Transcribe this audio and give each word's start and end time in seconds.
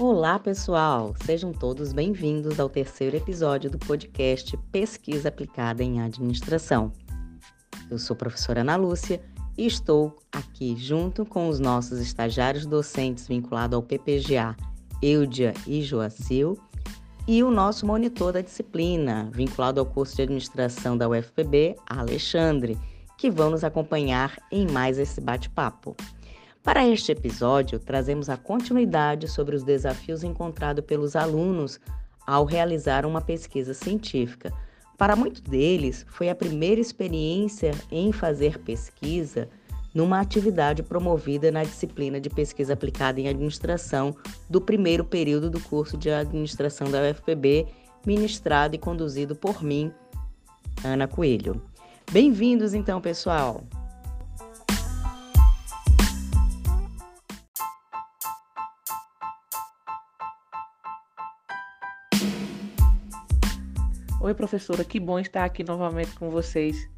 Olá, 0.00 0.38
pessoal! 0.38 1.12
Sejam 1.24 1.52
todos 1.52 1.92
bem-vindos 1.92 2.60
ao 2.60 2.68
terceiro 2.68 3.16
episódio 3.16 3.68
do 3.68 3.80
podcast 3.80 4.56
Pesquisa 4.70 5.28
Aplicada 5.28 5.82
em 5.82 6.00
Administração. 6.00 6.92
Eu 7.90 7.98
sou 7.98 8.14
a 8.14 8.18
professora 8.18 8.60
Ana 8.60 8.76
Lúcia 8.76 9.20
e 9.56 9.66
estou 9.66 10.16
aqui 10.30 10.76
junto 10.76 11.26
com 11.26 11.48
os 11.48 11.58
nossos 11.58 11.98
estagiários 11.98 12.64
docentes 12.64 13.26
vinculados 13.26 13.74
ao 13.74 13.82
PPGA, 13.82 14.56
Eudia 15.02 15.52
e 15.66 15.82
Joacil, 15.82 16.56
e 17.26 17.42
o 17.42 17.50
nosso 17.50 17.84
monitor 17.84 18.32
da 18.32 18.40
disciplina, 18.40 19.28
vinculado 19.32 19.80
ao 19.80 19.86
curso 19.86 20.14
de 20.14 20.22
administração 20.22 20.96
da 20.96 21.08
UFPB, 21.08 21.74
Alexandre, 21.88 22.78
que 23.16 23.32
vão 23.32 23.50
nos 23.50 23.64
acompanhar 23.64 24.36
em 24.52 24.64
mais 24.70 24.96
esse 24.96 25.20
bate-papo. 25.20 25.96
Para 26.68 26.86
este 26.86 27.12
episódio, 27.12 27.78
trazemos 27.78 28.28
a 28.28 28.36
continuidade 28.36 29.26
sobre 29.26 29.56
os 29.56 29.64
desafios 29.64 30.22
encontrados 30.22 30.84
pelos 30.84 31.16
alunos 31.16 31.80
ao 32.26 32.44
realizar 32.44 33.06
uma 33.06 33.22
pesquisa 33.22 33.72
científica. 33.72 34.52
Para 34.98 35.16
muitos 35.16 35.40
deles, 35.40 36.04
foi 36.10 36.28
a 36.28 36.34
primeira 36.34 36.78
experiência 36.78 37.70
em 37.90 38.12
fazer 38.12 38.58
pesquisa 38.58 39.48
numa 39.94 40.20
atividade 40.20 40.82
promovida 40.82 41.50
na 41.50 41.64
disciplina 41.64 42.20
de 42.20 42.28
pesquisa 42.28 42.74
aplicada 42.74 43.18
em 43.18 43.28
administração 43.28 44.14
do 44.50 44.60
primeiro 44.60 45.06
período 45.06 45.48
do 45.48 45.60
curso 45.60 45.96
de 45.96 46.10
administração 46.10 46.90
da 46.90 47.00
UFPB, 47.00 47.66
ministrado 48.04 48.74
e 48.74 48.78
conduzido 48.78 49.34
por 49.34 49.62
mim, 49.62 49.90
Ana 50.84 51.08
Coelho. 51.08 51.62
Bem-vindos 52.12 52.74
então, 52.74 53.00
pessoal! 53.00 53.64
Oi, 64.20 64.34
professora, 64.34 64.82
que 64.82 64.98
bom 64.98 65.16
estar 65.20 65.44
aqui 65.44 65.62
novamente 65.62 66.10
com 66.16 66.28
vocês. 66.28 66.90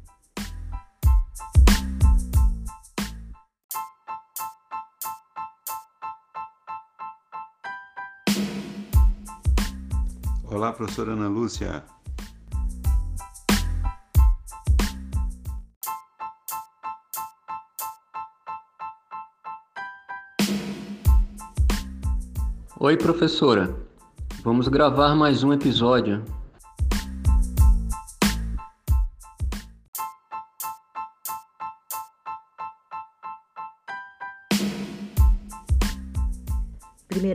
Olá, 10.49 10.73
professora 10.73 11.11
Ana 11.11 11.27
Lúcia. 11.27 11.83
Oi, 22.79 22.97
professora. 22.97 23.75
Vamos 24.43 24.67
gravar 24.67 25.13
mais 25.15 25.43
um 25.43 25.53
episódio. 25.53 26.40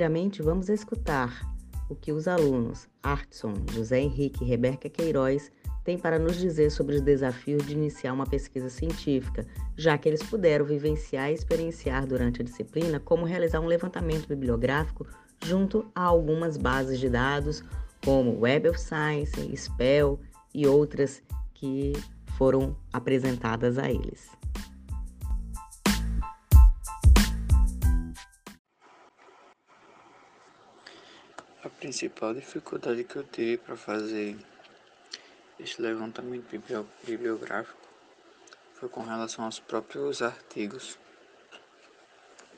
Primeiramente, 0.07 0.41
vamos 0.41 0.69
escutar 0.69 1.53
o 1.89 1.97
que 1.97 2.12
os 2.12 2.29
alunos 2.29 2.87
Artson, 3.03 3.55
José 3.73 3.99
Henrique 3.99 4.45
e 4.45 4.47
Rebeca 4.47 4.89
Queiroz 4.89 5.51
têm 5.83 5.98
para 5.98 6.17
nos 6.17 6.37
dizer 6.37 6.71
sobre 6.71 6.95
os 6.95 7.01
desafios 7.01 7.67
de 7.67 7.73
iniciar 7.73 8.13
uma 8.13 8.25
pesquisa 8.25 8.71
científica, 8.71 9.45
já 9.77 9.98
que 9.98 10.09
eles 10.09 10.23
puderam 10.23 10.65
vivenciar 10.65 11.33
e 11.33 11.35
experienciar 11.35 12.07
durante 12.07 12.41
a 12.41 12.45
disciplina 12.45 13.01
como 13.01 13.27
realizar 13.27 13.59
um 13.59 13.67
levantamento 13.67 14.29
bibliográfico 14.29 15.05
junto 15.45 15.91
a 15.93 16.03
algumas 16.05 16.57
bases 16.57 17.01
de 17.01 17.09
dados, 17.09 17.64
como 18.05 18.39
Web 18.39 18.69
of 18.69 18.80
Science, 18.80 19.57
Spell 19.57 20.20
e 20.55 20.69
outras 20.69 21.20
que 21.53 21.95
foram 22.39 22.77
apresentadas 22.92 23.77
a 23.77 23.91
eles. 23.91 24.29
A 31.67 31.69
principal 31.69 32.33
dificuldade 32.33 33.03
que 33.03 33.17
eu 33.17 33.25
tive 33.25 33.57
para 33.57 33.77
fazer 33.77 34.37
esse 35.59 35.83
levantamento 35.83 36.47
bibliográfico 37.05 37.89
foi 38.75 38.89
com 38.89 39.01
relação 39.03 39.45
aos 39.45 39.59
próprios 39.59 40.23
artigos, 40.23 40.97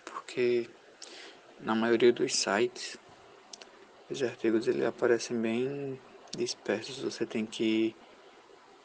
porque 0.04 0.68
na 1.58 1.74
maioria 1.74 2.12
dos 2.12 2.36
sites 2.36 2.98
os 4.10 4.22
artigos 4.22 4.68
ele 4.68 4.84
aparecem 4.84 5.40
bem 5.40 5.98
dispersos, 6.36 6.98
você 6.98 7.24
tem 7.24 7.46
que 7.46 7.96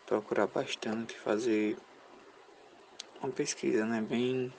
procurar 0.05 0.47
bastante, 0.47 1.19
fazer 1.19 1.77
uma 3.21 3.29
pesquisa, 3.29 3.85
né, 3.85 3.99
bem 3.99 4.53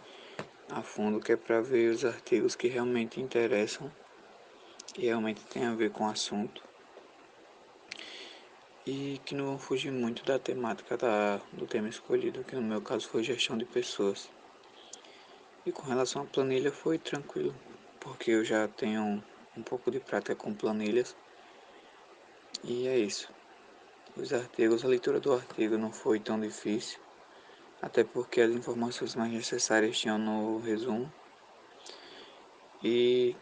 a 0.69 0.83
fundo, 0.83 1.21
que 1.21 1.33
é 1.33 1.37
para 1.39 1.63
ver 1.63 1.91
os 1.91 2.05
artigos 2.05 2.55
que 2.55 2.69
realmente 2.69 3.19
interessam 3.19 3.91
que 4.94 5.03
realmente 5.03 5.44
tem 5.47 5.66
a 5.66 5.75
ver 5.75 5.91
com 5.91 6.05
o 6.05 6.10
assunto 6.10 6.62
e 8.87 9.21
que 9.25 9.34
não 9.34 9.47
vão 9.47 9.59
fugir 9.59 9.91
muito 9.91 10.25
da 10.25 10.38
temática 10.38 10.97
da, 10.97 11.41
do 11.53 11.66
tema 11.66 11.88
escolhido, 11.88 12.44
que 12.44 12.55
no 12.55 12.62
meu 12.62 12.81
caso 12.81 13.09
foi 13.09 13.25
gestão 13.25 13.59
de 13.59 13.65
pessoas. 13.65 14.31
E 15.66 15.72
com 15.72 15.83
relação 15.83 16.22
à 16.22 16.25
planilha 16.27 16.71
foi 16.71 16.99
tranquilo, 16.99 17.54
porque 17.99 18.31
eu 18.31 18.44
já 18.44 18.69
tenho 18.69 19.22
um 19.56 19.62
pouco 19.62 19.91
de 19.91 19.99
prática 19.99 20.37
com 20.37 20.54
planilhas. 20.54 21.16
E 22.62 22.87
é 22.87 22.99
isso. 22.99 23.33
Os 24.16 24.33
artigos, 24.33 24.84
a 24.84 24.88
leitura 24.88 25.19
do 25.19 25.33
artigo 25.33 25.77
não 25.77 25.93
foi 25.93 26.21
tão 26.21 26.38
difícil, 26.38 27.00
até 27.83 28.04
porque 28.04 28.43
as 28.43 28.53
informações 28.53 29.16
mais 29.16 29.33
necessárias 29.33 29.99
tinham 29.99 30.19
no 30.19 30.60
resumo. 30.60 31.10
E 32.83 33.34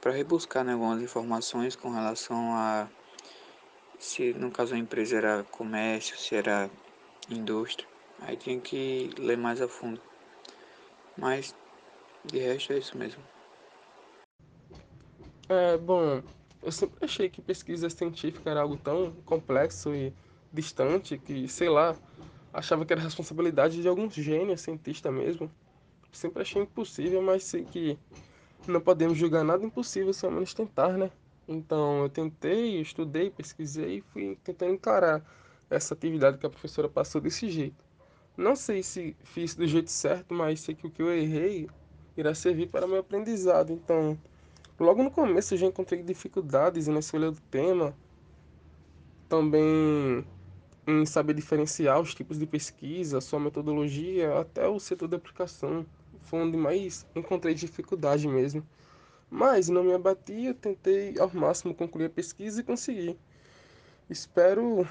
para 0.00 0.12
rebuscar 0.12 0.64
né, 0.64 0.72
algumas 0.72 1.02
informações 1.02 1.74
com 1.76 1.90
relação 1.90 2.52
a 2.54 2.88
se 3.98 4.32
no 4.34 4.50
caso 4.50 4.74
a 4.74 4.78
empresa 4.78 5.16
era 5.16 5.44
comércio, 5.44 6.16
se 6.16 6.34
era 6.34 6.70
indústria. 7.28 7.88
Aí 8.20 8.36
tinha 8.36 8.60
que 8.60 9.10
ler 9.18 9.36
mais 9.36 9.60
a 9.60 9.68
fundo. 9.68 10.00
Mas 11.16 11.54
de 12.24 12.38
resto 12.38 12.72
é 12.72 12.78
isso 12.78 12.96
mesmo. 12.96 13.22
É, 15.48 15.76
bom, 15.78 16.22
eu 16.62 16.70
sempre 16.72 16.98
achei 17.02 17.28
que 17.28 17.40
pesquisa 17.40 17.88
científica 17.88 18.50
era 18.50 18.60
algo 18.60 18.76
tão 18.76 19.12
complexo 19.24 19.94
e 19.94 20.12
distante 20.52 21.18
que, 21.18 21.48
sei 21.48 21.68
lá, 21.68 21.96
achava 22.52 22.84
que 22.84 22.92
era 22.92 23.02
responsabilidade 23.02 23.80
de 23.80 23.88
alguns 23.88 24.14
gênios, 24.14 24.60
cientista 24.60 25.10
mesmo. 25.10 25.50
Sempre 26.12 26.42
achei 26.42 26.62
impossível, 26.62 27.22
mas 27.22 27.44
sei 27.44 27.64
que 27.64 27.98
não 28.66 28.80
podemos 28.80 29.16
julgar 29.16 29.44
nada 29.44 29.64
impossível 29.64 30.12
ao 30.22 30.30
menos 30.30 30.52
tentar, 30.52 30.96
né? 30.96 31.10
Então 31.46 32.02
eu 32.02 32.08
tentei, 32.08 32.80
estudei, 32.80 33.30
pesquisei 33.30 33.98
e 33.98 34.00
fui 34.00 34.38
tentando 34.44 34.72
encarar 34.72 35.24
essa 35.70 35.94
atividade 35.94 36.38
que 36.38 36.46
a 36.46 36.50
professora 36.50 36.88
passou 36.88 37.20
desse 37.20 37.50
jeito. 37.50 37.84
Não 38.36 38.54
sei 38.54 38.82
se 38.82 39.16
fiz 39.24 39.54
do 39.54 39.66
jeito 39.66 39.90
certo, 39.90 40.34
mas 40.34 40.60
sei 40.60 40.74
que 40.74 40.86
o 40.86 40.90
que 40.90 41.02
eu 41.02 41.12
errei 41.12 41.68
irá 42.16 42.34
servir 42.34 42.68
para 42.68 42.86
meu 42.86 42.98
aprendizado. 42.98 43.72
Então, 43.72 44.18
logo 44.78 45.02
no 45.02 45.10
começo 45.10 45.54
eu 45.54 45.58
já 45.58 45.66
encontrei 45.66 46.02
dificuldades 46.02 46.86
na 46.86 47.00
escolha 47.00 47.30
do 47.30 47.40
tema, 47.50 47.96
também 49.28 50.24
em 50.86 51.04
saber 51.04 51.34
diferenciar 51.34 52.00
os 52.00 52.14
tipos 52.14 52.38
de 52.38 52.46
pesquisa, 52.46 53.20
sua 53.20 53.40
metodologia, 53.40 54.38
até 54.38 54.66
o 54.66 54.78
setor 54.78 55.08
de 55.08 55.16
aplicação 55.16 55.84
foi 56.28 56.40
onde 56.40 56.56
mais 56.56 57.06
encontrei 57.16 57.54
dificuldade 57.54 58.28
mesmo. 58.28 58.62
Mas 59.30 59.68
não 59.68 59.82
me 59.82 59.94
abati, 59.94 60.44
eu 60.44 60.54
tentei 60.54 61.18
ao 61.18 61.30
máximo 61.32 61.74
concluir 61.74 62.06
a 62.06 62.10
pesquisa 62.10 62.60
e 62.60 62.64
consegui. 62.64 63.18
Espero 64.08 64.86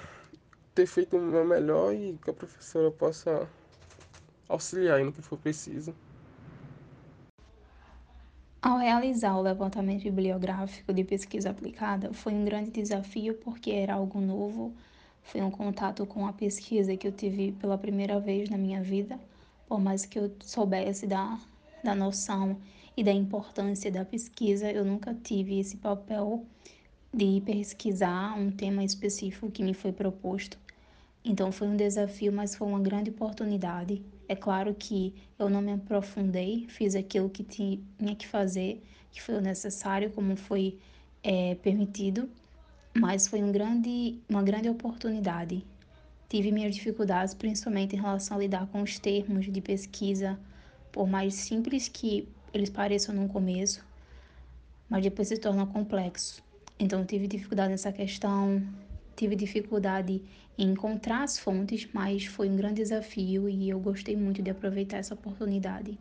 ter 0.73 0.87
feito 0.87 1.17
o 1.17 1.21
meu 1.21 1.45
melhor 1.45 1.93
e 1.93 2.17
que 2.23 2.29
a 2.29 2.33
professora 2.33 2.91
possa 2.91 3.47
auxiliar 4.49 5.03
no 5.03 5.11
que 5.11 5.21
for 5.21 5.37
preciso. 5.37 5.93
Ao 8.61 8.77
realizar 8.77 9.37
o 9.37 9.41
levantamento 9.41 10.03
bibliográfico 10.03 10.91
de 10.91 11.03
pesquisa 11.03 11.51
aplicada, 11.51 12.13
foi 12.13 12.33
um 12.33 12.43
grande 12.43 12.71
desafio 12.71 13.35
porque 13.35 13.71
era 13.71 13.93
algo 13.93 14.19
novo, 14.19 14.73
foi 15.21 15.41
um 15.41 15.51
contato 15.51 16.05
com 16.05 16.27
a 16.27 16.33
pesquisa 16.33 16.97
que 16.97 17.07
eu 17.07 17.11
tive 17.11 17.51
pela 17.53 17.77
primeira 17.77 18.19
vez 18.19 18.49
na 18.49 18.57
minha 18.57 18.81
vida 18.81 19.19
por 19.67 19.79
mais 19.79 20.05
que 20.05 20.17
eu 20.17 20.33
soubesse 20.41 21.05
da, 21.05 21.39
da 21.83 21.93
noção 21.93 22.57
e 22.95 23.03
da 23.03 23.11
importância 23.11 23.91
da 23.91 24.03
pesquisa, 24.03 24.71
eu 24.71 24.83
nunca 24.83 25.13
tive 25.13 25.59
esse 25.59 25.77
papel 25.77 26.45
de 27.13 27.41
pesquisar 27.45 28.37
um 28.37 28.49
tema 28.49 28.83
específico 28.83 29.51
que 29.51 29.63
me 29.63 29.73
foi 29.73 29.91
proposto. 29.91 30.57
Então 31.23 31.51
foi 31.51 31.67
um 31.67 31.75
desafio, 31.75 32.31
mas 32.31 32.55
foi 32.55 32.67
uma 32.67 32.79
grande 32.79 33.09
oportunidade. 33.09 34.01
É 34.27 34.35
claro 34.35 34.73
que 34.73 35.13
eu 35.37 35.49
não 35.49 35.61
me 35.61 35.73
aprofundei, 35.73 36.65
fiz 36.69 36.95
aquilo 36.95 37.29
que 37.29 37.43
tinha 37.43 38.15
que 38.17 38.27
fazer, 38.27 38.83
que 39.11 39.21
foi 39.21 39.35
o 39.35 39.41
necessário, 39.41 40.09
como 40.11 40.35
foi 40.35 40.77
é, 41.23 41.55
permitido, 41.55 42.29
mas 42.97 43.27
foi 43.27 43.43
um 43.43 43.51
grande, 43.51 44.19
uma 44.29 44.41
grande 44.41 44.69
oportunidade. 44.69 45.65
Tive 46.29 46.51
minhas 46.51 46.75
dificuldades, 46.75 47.33
principalmente 47.33 47.95
em 47.95 47.99
relação 47.99 48.35
a 48.35 48.39
lidar 48.39 48.67
com 48.67 48.81
os 48.81 48.99
termos 48.99 49.45
de 49.45 49.61
pesquisa, 49.61 50.37
por 50.91 51.07
mais 51.07 51.33
simples 51.35 51.87
que 51.87 52.27
eles 52.53 52.69
pareçam 52.69 53.15
no 53.15 53.29
começo, 53.29 53.85
mas 54.89 55.03
depois 55.03 55.29
se 55.29 55.37
tornam 55.37 55.65
complexos. 55.65 56.43
Então, 56.77 57.05
tive 57.05 57.27
dificuldade 57.27 57.69
nessa 57.71 57.93
questão, 57.93 58.61
tive 59.15 59.35
dificuldade 59.35 60.21
em 60.57 60.71
encontrar 60.71 61.23
as 61.23 61.37
fontes, 61.37 61.87
mas 61.93 62.25
foi 62.25 62.49
um 62.49 62.57
grande 62.57 62.81
desafio 62.81 63.47
e 63.47 63.69
eu 63.69 63.79
gostei 63.79 64.15
muito 64.15 64.41
de 64.41 64.51
aproveitar 64.51 64.97
essa 64.97 65.13
oportunidade. 65.13 65.97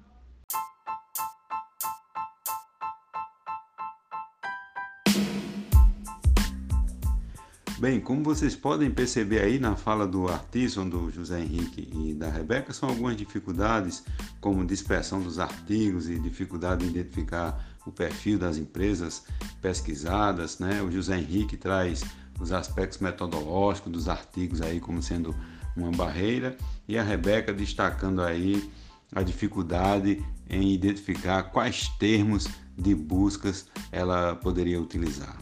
Bem, 7.78 8.00
como 8.00 8.22
vocês 8.22 8.56
podem 8.56 8.90
perceber 8.90 9.42
aí 9.42 9.58
na 9.58 9.76
fala 9.76 10.06
do 10.06 10.26
Artisan, 10.26 10.88
do 10.88 11.10
José 11.10 11.40
Henrique 11.40 11.86
e 11.92 12.14
da 12.14 12.30
Rebeca, 12.30 12.72
são 12.72 12.88
algumas 12.88 13.14
dificuldades, 13.18 14.02
como 14.40 14.64
dispersão 14.64 15.20
dos 15.20 15.38
artigos 15.38 16.08
e 16.08 16.18
dificuldade 16.18 16.86
em 16.86 16.88
identificar 16.88 17.76
o 17.84 17.92
perfil 17.92 18.38
das 18.38 18.56
empresas 18.56 19.24
pesquisadas. 19.60 20.58
Né? 20.58 20.80
O 20.80 20.90
José 20.90 21.18
Henrique 21.18 21.58
traz 21.58 22.02
os 22.40 22.50
aspectos 22.50 22.98
metodológicos 22.98 23.92
dos 23.92 24.08
artigos 24.08 24.62
aí 24.62 24.80
como 24.80 25.02
sendo 25.02 25.36
uma 25.76 25.90
barreira 25.90 26.56
e 26.88 26.96
a 26.96 27.02
Rebeca 27.02 27.52
destacando 27.52 28.22
aí 28.22 28.70
a 29.14 29.22
dificuldade 29.22 30.24
em 30.48 30.72
identificar 30.72 31.42
quais 31.42 31.88
termos 31.98 32.48
de 32.74 32.94
buscas 32.94 33.66
ela 33.92 34.34
poderia 34.34 34.80
utilizar. 34.80 35.36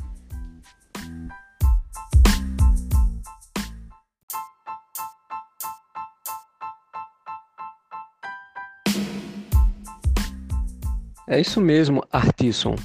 É 11.28 11.40
isso 11.40 11.60
mesmo, 11.60 12.02
Artisson. 12.12 12.76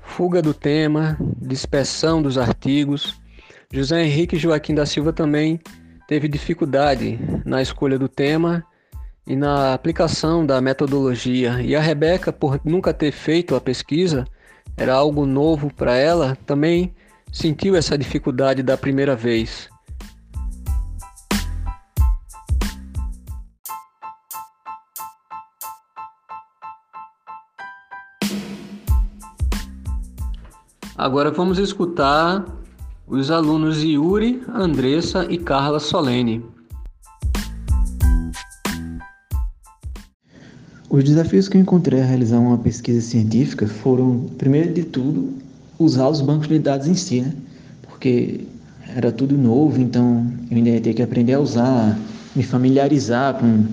Fuga 0.00 0.40
do 0.40 0.54
tema, 0.54 1.16
dispersão 1.40 2.22
dos 2.22 2.38
artigos. 2.38 3.20
José 3.72 4.02
Henrique 4.02 4.38
Joaquim 4.38 4.74
da 4.74 4.86
Silva 4.86 5.12
também 5.12 5.60
teve 6.08 6.26
dificuldade 6.26 7.18
na 7.44 7.60
escolha 7.62 7.98
do 7.98 8.08
tema 8.08 8.64
e 9.26 9.36
na 9.36 9.74
aplicação 9.74 10.44
da 10.44 10.60
metodologia. 10.60 11.60
E 11.62 11.76
a 11.76 11.80
Rebeca, 11.80 12.32
por 12.32 12.60
nunca 12.64 12.94
ter 12.94 13.12
feito 13.12 13.54
a 13.54 13.60
pesquisa, 13.60 14.24
era 14.76 14.94
algo 14.94 15.26
novo 15.26 15.72
para 15.72 15.94
ela, 15.94 16.36
também 16.46 16.94
sentiu 17.30 17.76
essa 17.76 17.96
dificuldade 17.96 18.62
da 18.62 18.76
primeira 18.76 19.14
vez. 19.14 19.68
Agora 31.00 31.30
vamos 31.30 31.58
escutar 31.58 32.44
os 33.08 33.30
alunos 33.30 33.82
Yuri, 33.82 34.42
Andressa 34.54 35.26
e 35.30 35.38
Carla 35.38 35.80
Solene. 35.80 36.44
Os 40.90 41.02
desafios 41.02 41.48
que 41.48 41.56
eu 41.56 41.62
encontrei 41.62 42.02
a 42.02 42.04
realizar 42.04 42.38
uma 42.38 42.58
pesquisa 42.58 43.00
científica 43.00 43.66
foram, 43.66 44.26
primeiro 44.36 44.74
de 44.74 44.84
tudo, 44.84 45.32
usar 45.78 46.06
os 46.06 46.20
bancos 46.20 46.48
de 46.48 46.58
dados 46.58 46.86
em 46.86 46.94
si, 46.94 47.22
né? 47.22 47.32
Porque 47.88 48.42
era 48.94 49.10
tudo 49.10 49.38
novo, 49.38 49.80
então 49.80 50.30
eu 50.50 50.58
ainda 50.58 50.68
ia 50.68 50.82
ter 50.82 50.92
que 50.92 51.02
aprender 51.02 51.32
a 51.32 51.40
usar, 51.40 51.98
me 52.36 52.42
familiarizar 52.42 53.38
com 53.40 53.64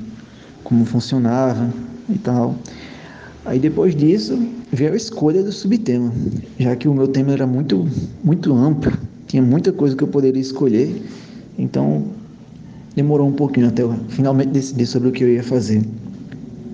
como 0.63 0.85
funcionava 0.85 1.69
e 2.07 2.17
tal. 2.19 2.55
Aí 3.47 3.59
depois 3.59 3.95
disso 3.95 4.37
veio 4.73 4.91
a 4.91 4.97
escolha 4.97 5.41
do 5.41 5.53
subtema, 5.53 6.11
já 6.59 6.75
que 6.75 6.85
o 6.85 6.93
meu 6.93 7.07
tema 7.07 7.31
era 7.31 7.47
muito, 7.47 7.87
muito 8.21 8.53
amplo, 8.53 8.91
tinha 9.25 9.41
muita 9.41 9.71
coisa 9.71 9.95
que 9.95 10.03
eu 10.03 10.07
poderia 10.09 10.41
escolher, 10.41 11.01
então 11.57 12.03
demorou 12.93 13.25
um 13.25 13.31
pouquinho 13.31 13.69
até 13.69 13.83
eu 13.83 13.95
finalmente 14.09 14.49
decidir 14.49 14.85
sobre 14.85 15.07
o 15.07 15.11
que 15.13 15.23
eu 15.23 15.29
ia 15.29 15.43
fazer. 15.43 15.81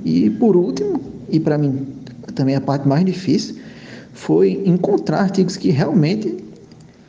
E 0.04 0.32
por 0.32 0.56
último, 0.56 1.00
e 1.30 1.40
para 1.40 1.60
mim 1.60 1.86
também 2.34 2.56
a 2.56 2.62
parte 2.62 2.88
mais 2.88 3.06
difícil, 3.06 3.58
foi 4.12 4.64
encontrar 4.66 5.20
artigos 5.20 5.56
que 5.56 5.70
realmente 5.70 6.36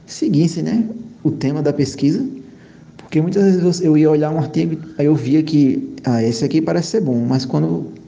seguissem 0.05 0.63
né, 0.63 0.87
o 1.23 1.31
tema 1.31 1.63
da 1.63 1.73
pesquisa, 1.73 2.23
porque 2.99 3.19
muitas 3.19 3.57
vezes 3.57 3.81
eu 3.81 3.97
ia 3.97 4.11
olhar 4.11 4.31
um 4.31 4.37
artigo, 4.37 4.77
aí 4.99 5.07
eu 5.07 5.15
via 5.15 5.43
que 5.43 5.95
ah, 6.05 6.23
esse 6.23 6.45
aqui 6.45 6.61
parece 6.61 6.89
ser 6.89 7.01
bom, 7.01 7.25
mas 7.27 7.47
quando 7.47 8.04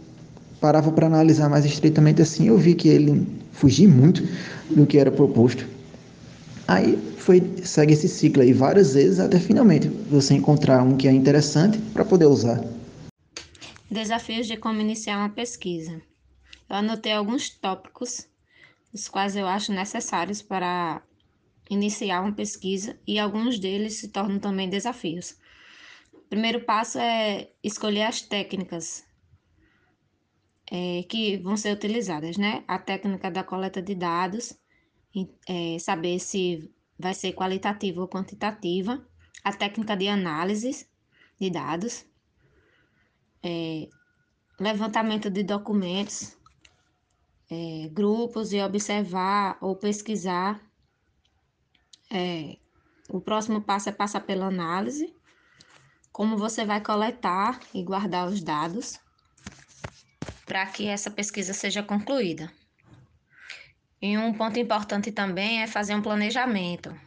parava 0.60 0.90
para 0.90 1.06
analisar 1.06 1.48
mais 1.48 1.64
estritamente 1.64 2.22
assim, 2.22 2.48
eu 2.48 2.58
vi 2.58 2.74
que 2.74 2.88
ele 2.88 3.26
fugia 3.52 3.88
muito 3.88 4.22
do 4.70 4.86
que 4.86 4.98
era 4.98 5.10
proposto. 5.10 5.66
Aí 6.68 6.96
foi 7.18 7.40
segue 7.64 7.92
esse 7.92 8.08
ciclo 8.08 8.42
aí 8.42 8.52
várias 8.52 8.94
vezes 8.94 9.20
até 9.20 9.38
finalmente 9.38 9.88
você 9.88 10.34
encontrar 10.34 10.82
um 10.82 10.96
que 10.96 11.08
é 11.08 11.12
interessante 11.12 11.78
para 11.92 12.04
poder 12.04 12.26
usar. 12.26 12.62
Desafios 13.90 14.46
de 14.46 14.56
como 14.56 14.80
iniciar 14.80 15.18
uma 15.18 15.30
pesquisa. 15.30 16.00
Eu 16.68 16.76
anotei 16.76 17.12
alguns 17.12 17.48
tópicos, 17.50 18.26
os 18.92 19.08
quais 19.08 19.36
eu 19.36 19.46
acho 19.46 19.72
necessários 19.72 20.42
para 20.42 21.00
iniciar 21.70 22.20
uma 22.20 22.32
pesquisa 22.32 22.96
e 23.06 23.18
alguns 23.18 23.58
deles 23.58 23.94
se 23.94 24.08
tornam 24.08 24.38
também 24.38 24.68
desafios. 24.68 25.36
O 26.12 26.28
primeiro 26.28 26.60
passo 26.64 26.98
é 26.98 27.48
escolher 27.62 28.02
as 28.02 28.20
técnicas 28.20 29.05
é, 30.76 31.02
que 31.04 31.38
vão 31.38 31.56
ser 31.56 31.72
utilizadas, 31.72 32.36
né? 32.36 32.62
A 32.68 32.78
técnica 32.78 33.30
da 33.30 33.42
coleta 33.42 33.80
de 33.80 33.94
dados, 33.94 34.58
é, 35.48 35.78
saber 35.78 36.18
se 36.18 36.70
vai 36.98 37.14
ser 37.14 37.32
qualitativa 37.32 38.02
ou 38.02 38.08
quantitativa, 38.08 39.02
a 39.42 39.52
técnica 39.54 39.96
de 39.96 40.06
análise 40.06 40.86
de 41.40 41.48
dados, 41.48 42.04
é, 43.42 43.88
levantamento 44.60 45.30
de 45.30 45.42
documentos, 45.42 46.36
é, 47.50 47.88
grupos 47.88 48.52
e 48.52 48.60
observar 48.60 49.56
ou 49.62 49.76
pesquisar. 49.76 50.60
É, 52.10 52.58
o 53.08 53.18
próximo 53.18 53.62
passo 53.62 53.88
é 53.88 53.92
passar 53.92 54.20
pela 54.20 54.46
análise, 54.46 55.14
como 56.12 56.36
você 56.36 56.66
vai 56.66 56.82
coletar 56.82 57.60
e 57.72 57.82
guardar 57.82 58.28
os 58.28 58.42
dados 58.42 59.05
para 60.46 60.64
que 60.66 60.86
essa 60.86 61.10
pesquisa 61.10 61.52
seja 61.52 61.82
concluída. 61.82 62.50
E 64.00 64.16
um 64.16 64.32
ponto 64.32 64.58
importante 64.58 65.10
também 65.10 65.62
é 65.62 65.66
fazer 65.66 65.94
um 65.94 66.00
planejamento, 66.00 66.98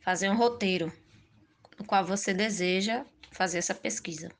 fazer 0.00 0.30
um 0.30 0.36
roteiro 0.36 0.90
no 1.78 1.84
qual 1.84 2.04
você 2.04 2.32
deseja 2.32 3.04
fazer 3.30 3.58
essa 3.58 3.74
pesquisa. 3.74 4.30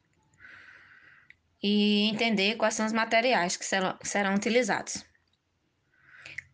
E 1.62 2.08
entender 2.08 2.56
quais 2.56 2.74
são 2.74 2.86
os 2.86 2.92
materiais 2.92 3.56
que 3.56 3.64
serão, 3.64 3.96
serão 4.02 4.34
utilizados. 4.34 5.04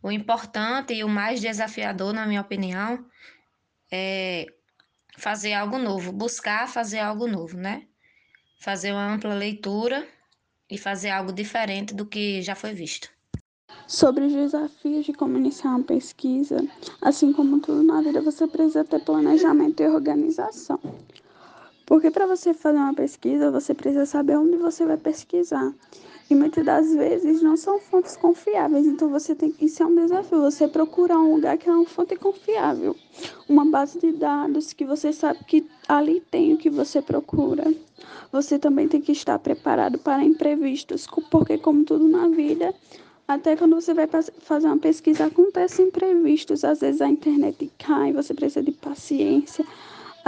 O 0.02 0.10
importante 0.10 0.92
e 0.92 1.04
o 1.04 1.08
mais 1.08 1.40
desafiador, 1.40 2.12
na 2.12 2.26
minha 2.26 2.40
opinião, 2.40 3.06
é 3.90 4.46
fazer 5.16 5.54
algo 5.54 5.78
novo, 5.78 6.12
buscar 6.12 6.68
fazer 6.68 6.98
algo 6.98 7.26
novo, 7.26 7.56
né? 7.56 7.86
Fazer 8.60 8.92
uma 8.92 9.06
ampla 9.06 9.34
leitura 9.34 10.06
e 10.70 10.76
fazer 10.76 11.10
algo 11.10 11.32
diferente 11.32 11.94
do 11.94 12.04
que 12.04 12.42
já 12.42 12.54
foi 12.54 12.72
visto. 12.74 13.08
Sobre 13.86 14.24
os 14.26 14.32
desafios 14.32 15.06
de 15.06 15.12
como 15.12 15.38
iniciar 15.38 15.70
uma 15.70 15.82
pesquisa, 15.82 16.58
assim 17.00 17.32
como 17.32 17.60
tudo 17.60 17.82
na 17.82 18.02
vida, 18.02 18.20
você 18.20 18.46
precisa 18.46 18.84
ter 18.84 19.00
planejamento 19.00 19.82
e 19.82 19.88
organização. 19.88 20.78
Porque 21.86 22.10
para 22.10 22.26
você 22.26 22.52
fazer 22.52 22.76
uma 22.76 22.94
pesquisa, 22.94 23.50
você 23.50 23.72
precisa 23.72 24.04
saber 24.04 24.36
onde 24.36 24.58
você 24.58 24.84
vai 24.84 24.98
pesquisar. 24.98 25.72
E 26.30 26.34
muitas 26.34 26.64
das 26.64 26.94
vezes 26.94 27.40
não 27.40 27.56
são 27.56 27.78
fontes 27.78 28.16
confiáveis, 28.16 28.86
então 28.86 29.08
você 29.08 29.34
tem 29.34 29.50
que 29.50 29.64
isso 29.64 29.82
é 29.82 29.86
um 29.86 29.94
desafio, 29.94 30.42
você 30.42 30.68
procurar 30.68 31.18
um 31.18 31.34
lugar 31.34 31.56
que 31.56 31.68
é 31.68 31.72
uma 31.72 31.86
fonte 31.86 32.16
confiável, 32.16 32.94
uma 33.48 33.64
base 33.64 33.98
de 33.98 34.12
dados 34.12 34.74
que 34.74 34.84
você 34.84 35.10
sabe 35.10 35.42
que 35.44 35.66
ali 35.88 36.20
tem 36.30 36.52
o 36.52 36.58
que 36.58 36.68
você 36.68 37.00
procura. 37.00 37.64
Você 38.30 38.58
também 38.58 38.86
tem 38.86 39.00
que 39.00 39.12
estar 39.12 39.38
preparado 39.38 39.98
para 39.98 40.22
imprevistos, 40.22 41.06
porque 41.30 41.56
como 41.56 41.82
tudo 41.84 42.06
na 42.06 42.28
vida, 42.28 42.74
até 43.26 43.56
quando 43.56 43.74
você 43.74 43.94
vai 43.94 44.06
fazer 44.40 44.66
uma 44.66 44.78
pesquisa, 44.78 45.26
acontecem 45.26 45.86
imprevistos. 45.86 46.62
Às 46.62 46.80
vezes 46.80 47.00
a 47.00 47.08
internet 47.08 47.70
cai, 47.78 48.12
você 48.12 48.34
precisa 48.34 48.62
de 48.62 48.72
paciência. 48.72 49.64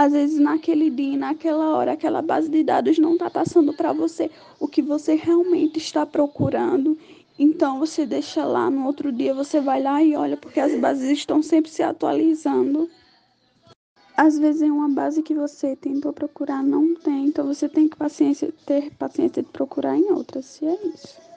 Às 0.01 0.13
vezes, 0.13 0.39
naquele 0.39 0.89
dia, 0.89 1.15
naquela 1.15 1.77
hora, 1.77 1.91
aquela 1.91 2.23
base 2.23 2.49
de 2.49 2.63
dados 2.63 2.97
não 2.97 3.13
está 3.13 3.29
passando 3.29 3.71
para 3.71 3.93
você 3.93 4.31
o 4.59 4.67
que 4.67 4.81
você 4.81 5.13
realmente 5.13 5.77
está 5.77 6.07
procurando. 6.07 6.97
Então, 7.37 7.77
você 7.77 8.03
deixa 8.03 8.43
lá, 8.43 8.67
no 8.67 8.87
outro 8.87 9.11
dia 9.11 9.31
você 9.31 9.61
vai 9.61 9.79
lá 9.79 10.01
e 10.01 10.15
olha, 10.15 10.35
porque 10.35 10.59
as 10.59 10.73
bases 10.79 11.07
estão 11.11 11.43
sempre 11.43 11.69
se 11.69 11.83
atualizando. 11.83 12.89
Às 14.17 14.39
vezes, 14.39 14.63
em 14.63 14.71
uma 14.71 14.89
base 14.89 15.21
que 15.21 15.35
você 15.35 15.75
tentou 15.75 16.11
procurar, 16.11 16.63
não 16.63 16.95
tem. 16.95 17.27
Então, 17.27 17.45
você 17.45 17.69
tem 17.69 17.87
que 17.87 17.95
paciência, 17.95 18.51
ter 18.65 18.89
paciência 18.95 19.43
de 19.43 19.49
procurar 19.49 19.95
em 19.95 20.11
outras, 20.11 20.45
se 20.45 20.65
é 20.65 20.79
isso. 20.83 21.30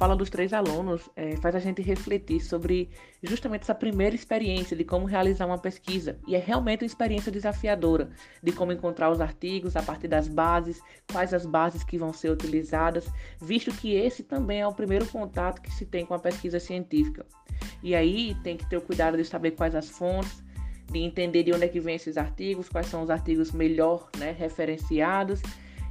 Fala 0.00 0.16
dos 0.16 0.30
três 0.30 0.54
alunos 0.54 1.10
é, 1.14 1.36
faz 1.36 1.54
a 1.54 1.58
gente 1.58 1.82
refletir 1.82 2.40
sobre 2.40 2.88
justamente 3.22 3.64
essa 3.64 3.74
primeira 3.74 4.14
experiência 4.14 4.74
de 4.74 4.82
como 4.82 5.04
realizar 5.04 5.44
uma 5.44 5.58
pesquisa. 5.58 6.16
E 6.26 6.34
é 6.34 6.38
realmente 6.38 6.84
uma 6.84 6.86
experiência 6.86 7.30
desafiadora 7.30 8.08
de 8.42 8.50
como 8.50 8.72
encontrar 8.72 9.10
os 9.10 9.20
artigos 9.20 9.76
a 9.76 9.82
partir 9.82 10.08
das 10.08 10.26
bases, 10.26 10.80
quais 11.12 11.34
as 11.34 11.44
bases 11.44 11.84
que 11.84 11.98
vão 11.98 12.14
ser 12.14 12.30
utilizadas, 12.30 13.06
visto 13.38 13.70
que 13.72 13.92
esse 13.92 14.22
também 14.22 14.62
é 14.62 14.66
o 14.66 14.72
primeiro 14.72 15.04
contato 15.04 15.60
que 15.60 15.70
se 15.70 15.84
tem 15.84 16.06
com 16.06 16.14
a 16.14 16.18
pesquisa 16.18 16.58
científica. 16.58 17.26
E 17.82 17.94
aí 17.94 18.34
tem 18.42 18.56
que 18.56 18.66
ter 18.70 18.78
o 18.78 18.80
cuidado 18.80 19.18
de 19.18 19.24
saber 19.26 19.50
quais 19.50 19.74
as 19.74 19.90
fontes, 19.90 20.42
de 20.90 21.00
entender 21.00 21.42
de 21.42 21.52
onde 21.52 21.66
é 21.66 21.68
que 21.68 21.78
vem 21.78 21.96
esses 21.96 22.16
artigos, 22.16 22.70
quais 22.70 22.86
são 22.86 23.02
os 23.02 23.10
artigos 23.10 23.52
melhor 23.52 24.08
né, 24.16 24.30
referenciados 24.30 25.42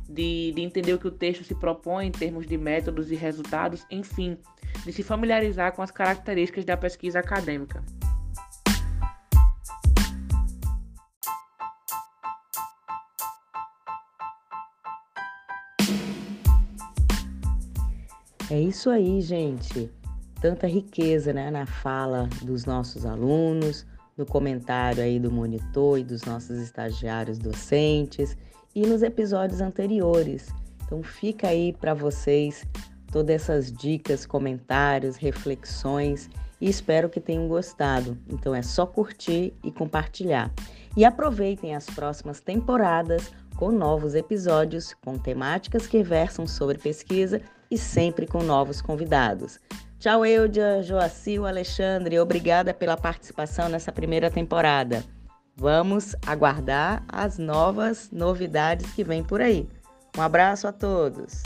de, 0.09 0.51
de 0.55 0.61
entender 0.61 0.93
o 0.93 0.97
que 0.97 1.07
o 1.07 1.11
texto 1.11 1.43
se 1.43 1.53
propõe 1.53 2.07
em 2.07 2.11
termos 2.11 2.47
de 2.47 2.57
métodos 2.57 3.11
e 3.11 3.15
resultados, 3.15 3.85
enfim, 3.91 4.37
de 4.83 4.91
se 4.91 5.03
familiarizar 5.03 5.73
com 5.73 5.83
as 5.83 5.91
características 5.91 6.65
da 6.65 6.75
pesquisa 6.75 7.19
acadêmica. 7.19 7.83
É 18.49 18.59
isso 18.59 18.89
aí, 18.89 19.21
gente. 19.21 19.91
Tanta 20.41 20.65
riqueza 20.65 21.31
né, 21.31 21.51
na 21.51 21.67
fala 21.67 22.27
dos 22.41 22.65
nossos 22.65 23.05
alunos, 23.05 23.85
no 24.17 24.25
comentário 24.25 25.03
aí 25.03 25.19
do 25.19 25.31
monitor 25.31 25.99
e 25.99 26.03
dos 26.03 26.23
nossos 26.23 26.57
estagiários 26.57 27.37
docentes 27.37 28.35
e 28.75 28.85
nos 28.85 29.03
episódios 29.03 29.61
anteriores. 29.61 30.47
Então 30.85 31.03
fica 31.03 31.47
aí 31.47 31.73
para 31.73 31.93
vocês 31.93 32.65
todas 33.11 33.35
essas 33.35 33.71
dicas, 33.71 34.25
comentários, 34.25 35.15
reflexões 35.15 36.29
e 36.61 36.69
espero 36.69 37.09
que 37.09 37.19
tenham 37.19 37.47
gostado. 37.47 38.17
Então 38.27 38.53
é 38.53 38.61
só 38.61 38.85
curtir 38.85 39.53
e 39.63 39.71
compartilhar. 39.71 40.51
E 40.97 41.05
aproveitem 41.05 41.75
as 41.75 41.85
próximas 41.85 42.39
temporadas 42.39 43.31
com 43.55 43.71
novos 43.71 44.15
episódios 44.15 44.93
com 45.03 45.17
temáticas 45.17 45.85
que 45.85 46.01
versam 46.01 46.47
sobre 46.47 46.77
pesquisa 46.77 47.41
e 47.69 47.77
sempre 47.77 48.25
com 48.25 48.41
novos 48.41 48.81
convidados. 48.81 49.59
Tchau, 49.99 50.25
Eudia, 50.25 50.81
Joacil, 50.81 51.45
Alexandre. 51.45 52.19
Obrigada 52.19 52.73
pela 52.73 52.95
participação 52.95 53.67
nessa 53.67 53.91
primeira 53.91 54.31
temporada. 54.31 55.03
Vamos 55.59 56.15
aguardar 56.25 57.03
as 57.09 57.37
novas 57.37 58.09
novidades 58.13 58.93
que 58.93 59.03
vêm 59.03 59.21
por 59.21 59.41
aí. 59.41 59.67
Um 60.17 60.21
abraço 60.21 60.65
a 60.69 60.71
todos. 60.71 61.43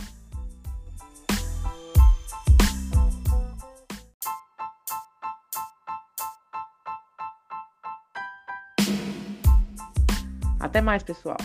Até 10.60 10.80
mais, 10.80 11.02
pessoal. 11.02 11.38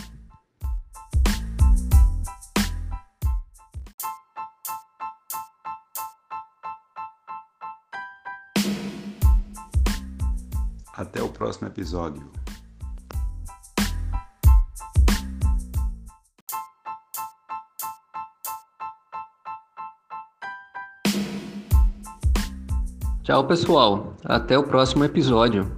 Até 10.93 11.23
o 11.23 11.29
próximo 11.29 11.67
episódio. 11.67 12.31
Tchau, 23.29 23.43
pessoal. 23.43 24.15
Até 24.25 24.57
o 24.57 24.63
próximo 24.63 25.05
episódio. 25.05 25.71